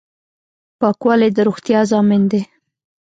[0.79, 2.41] پاکوالی د روغتیا ضامن دی.